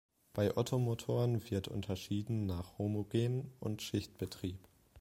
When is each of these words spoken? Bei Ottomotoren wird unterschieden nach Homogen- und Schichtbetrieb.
Bei 0.33 0.57
Ottomotoren 0.57 1.51
wird 1.51 1.67
unterschieden 1.67 2.47
nach 2.47 2.79
Homogen- 2.79 3.53
und 3.59 3.83
Schichtbetrieb. 3.83 4.57